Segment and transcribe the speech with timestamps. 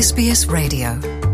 [0.00, 1.27] SBS Radio.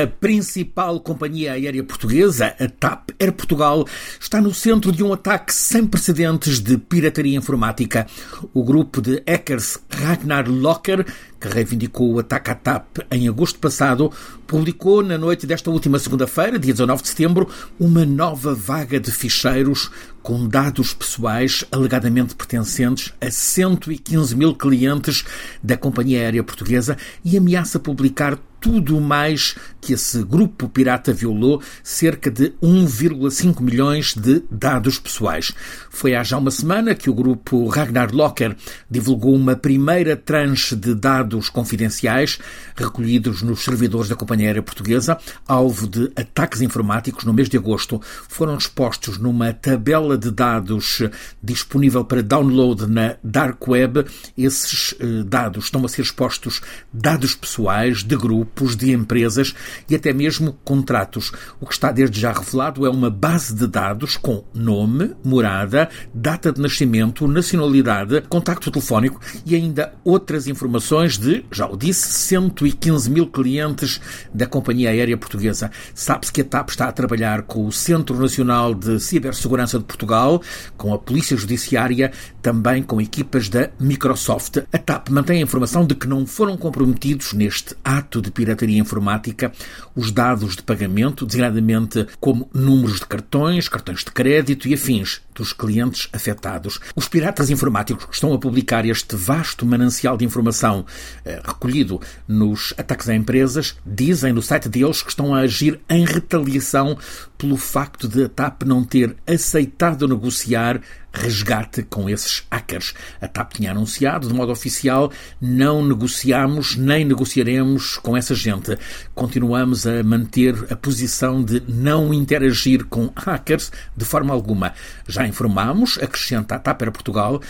[0.00, 3.86] A principal companhia aérea portuguesa, a TAP Air Portugal,
[4.18, 8.06] está no centro de um ataque sem precedentes de pirataria informática.
[8.54, 11.04] O grupo de hackers Ragnar Locker,
[11.38, 14.10] que reivindicou o ataque à TAP em agosto passado,
[14.46, 17.46] publicou na noite desta última segunda-feira, dia 19 de setembro,
[17.78, 19.90] uma nova vaga de ficheiros
[20.22, 25.24] com dados pessoais alegadamente pertencentes a 115 mil clientes
[25.62, 32.30] da companhia aérea portuguesa e ameaça publicar tudo mais que esse grupo pirata violou, cerca
[32.30, 35.52] de 1,5 milhões de dados pessoais.
[35.88, 38.54] Foi há já uma semana que o grupo Ragnar Locker
[38.90, 42.38] divulgou uma primeira tranche de dados confidenciais
[42.76, 48.00] recolhidos nos servidores da companhia aérea portuguesa, alvo de ataques informáticos no mês de agosto.
[48.28, 51.02] Foram expostos numa tabela de dados
[51.42, 54.04] disponível para download na Dark Web.
[54.36, 56.60] Esses eh, dados estão a ser expostos
[56.92, 58.16] dados pessoais de
[58.50, 59.54] grupos, de empresas
[59.88, 61.32] e até mesmo contratos.
[61.60, 66.52] O que está desde já revelado é uma base de dados com nome, morada, data
[66.52, 73.26] de nascimento, nacionalidade, contacto telefónico e ainda outras informações de, já o disse, 115 mil
[73.26, 74.00] clientes
[74.34, 75.70] da companhia aérea portuguesa.
[75.94, 80.42] Sabe-se que a TAP está a trabalhar com o Centro Nacional de Cibersegurança de Portugal,
[80.76, 82.12] com a Polícia Judiciária,
[82.42, 84.58] também com equipas da Microsoft.
[84.72, 89.52] A TAP mantém a informação de que não foram comprometidos neste ato de pirataria informática
[89.94, 95.52] os dados de pagamento, designadamente como números de cartões, cartões de crédito e afins dos
[95.52, 96.80] clientes afetados.
[96.96, 100.86] Os piratas informáticos estão a publicar este vasto manancial de informação
[101.24, 106.04] eh, recolhido nos ataques a empresas, dizem no site deles que estão a agir em
[106.06, 106.96] retaliação
[107.36, 110.80] pelo facto de a TAP não ter aceitado negociar
[111.12, 112.94] resgate com esses hackers.
[113.20, 118.76] A TAP tinha anunciado de modo oficial: não negociamos nem negociaremos com essa gente.
[119.14, 124.72] Continuamos a manter a posição de não interagir com hackers de forma alguma.
[125.06, 127.40] Já informamos, acrescenta a TAP para Portugal,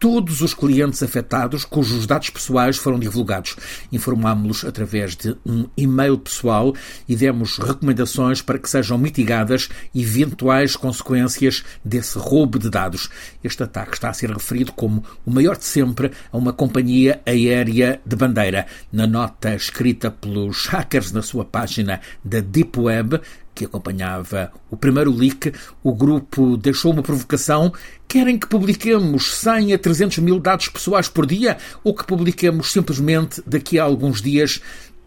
[0.00, 3.54] todos os clientes afetados cujos dados pessoais foram divulgados.
[3.92, 6.74] Informámos-los através de um e-mail pessoal
[7.06, 13.10] e demos recomendações para que sejam mitigadas eventuais consequências desse roubo de dados.
[13.44, 18.00] Este ataque está a ser referido como o maior de sempre a uma companhia aérea
[18.04, 18.66] de bandeira.
[18.90, 23.20] Na nota escrita pelos hackers na sua página da Deep Web,
[23.54, 25.52] que acompanhava o primeiro leak,
[25.82, 27.72] o grupo deixou uma provocação.
[28.08, 33.42] Querem que publiquemos 100 a 300 mil dados pessoais por dia ou que publiquemos simplesmente
[33.46, 34.60] daqui a alguns dias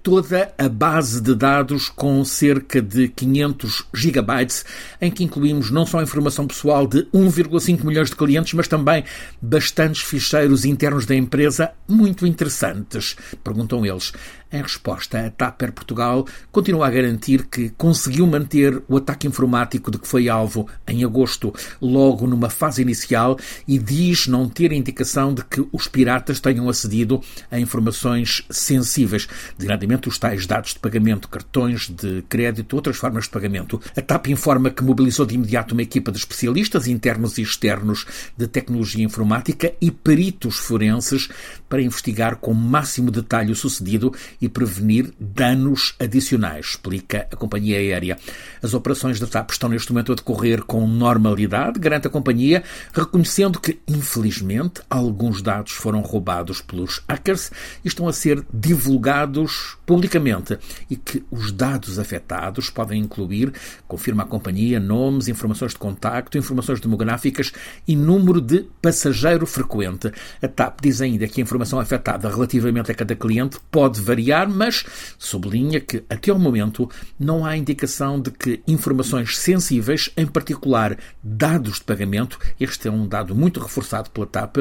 [0.04, 4.66] toda a base de dados com cerca de 500 gigabytes,
[5.00, 9.06] em que incluímos não só a informação pessoal de 1,5 milhões de clientes, mas também
[9.42, 14.12] bastantes ficheiros internos da empresa muito interessantes, perguntam eles.
[14.54, 19.98] Em resposta, a TAPER Portugal continua a garantir que conseguiu manter o ataque informático de
[19.98, 23.36] que foi alvo em agosto, logo numa fase inicial,
[23.68, 27.20] e diz não ter indicação de que os piratas tenham acedido
[27.50, 29.28] a informações sensíveis,
[29.58, 33.82] designadamente os tais dados de pagamento, cartões de crédito, outras formas de pagamento.
[33.98, 38.06] A TAP informa que mobilizou de imediato uma equipa de especialistas internos e externos
[38.38, 41.28] de tecnologia informática e peritos forenses
[41.68, 44.14] para investigar com máximo detalhe o sucedido
[44.44, 48.18] e prevenir danos adicionais, explica a companhia aérea.
[48.62, 52.62] As operações da TAP estão neste momento a decorrer com normalidade, garante a companhia,
[52.92, 57.52] reconhecendo que, infelizmente, alguns dados foram roubados pelos hackers
[57.86, 63.54] e estão a ser divulgados publicamente e que os dados afetados podem incluir,
[63.88, 67.54] confirma a companhia, nomes, informações de contacto, informações demográficas
[67.88, 70.12] e número de passageiro frequente.
[70.42, 74.86] A TAP diz ainda que a informação afetada relativamente a cada cliente pode variar mas
[75.18, 76.90] sublinha que, até ao momento,
[77.20, 83.08] não há indicação de que informações sensíveis, em particular dados de pagamento, este é um
[83.08, 84.58] dado muito reforçado pela TAP,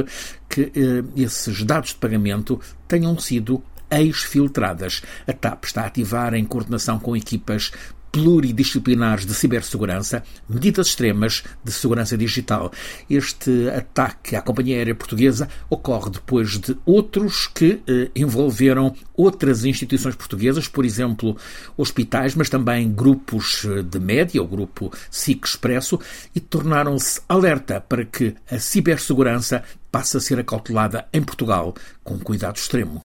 [0.48, 5.02] que eh, esses dados de pagamento tenham sido exfiltradas.
[5.26, 7.72] A TAP está a ativar, em coordenação com equipas
[8.12, 12.70] pluridisciplinares de cibersegurança, medidas extremas de segurança digital.
[13.09, 20.14] Este ataque à companhia aérea portuguesa ocorre depois de outros que eh, envolveram outras instituições
[20.14, 21.37] portuguesas, por exemplo,
[21.76, 25.99] hospitais, mas também grupos eh, de média, o grupo SIC Expresso,
[26.35, 31.75] e tornaram-se alerta para que a cibersegurança passe a ser acautelada em Portugal
[32.05, 33.00] com cuidado extremo.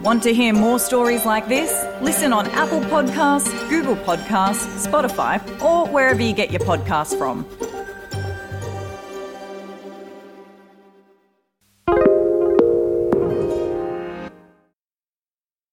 [0.00, 1.85] Want to hear more stories like this?
[2.02, 7.46] Listen on Apple Podcasts, Google Podcasts, Spotify, or wherever you get your podcasts from.